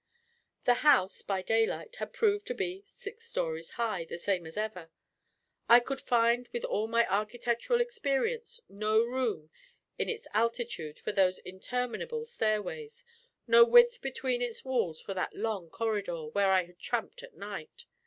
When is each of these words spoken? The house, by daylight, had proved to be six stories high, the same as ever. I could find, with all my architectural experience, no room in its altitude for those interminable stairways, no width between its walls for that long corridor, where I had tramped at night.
The 0.65 0.73
house, 0.81 1.21
by 1.21 1.43
daylight, 1.43 1.97
had 1.97 2.11
proved 2.11 2.47
to 2.47 2.55
be 2.55 2.83
six 2.87 3.27
stories 3.27 3.69
high, 3.77 4.03
the 4.05 4.17
same 4.17 4.47
as 4.47 4.57
ever. 4.57 4.89
I 5.69 5.79
could 5.79 6.01
find, 6.01 6.47
with 6.51 6.63
all 6.65 6.87
my 6.87 7.07
architectural 7.07 7.79
experience, 7.79 8.59
no 8.67 9.03
room 9.03 9.51
in 9.99 10.09
its 10.09 10.25
altitude 10.33 10.99
for 10.99 11.11
those 11.11 11.37
interminable 11.37 12.25
stairways, 12.25 13.05
no 13.45 13.63
width 13.63 14.01
between 14.01 14.41
its 14.41 14.65
walls 14.65 14.99
for 14.99 15.13
that 15.13 15.35
long 15.35 15.69
corridor, 15.69 16.25
where 16.29 16.49
I 16.51 16.63
had 16.65 16.79
tramped 16.79 17.21
at 17.21 17.35
night. 17.35 17.85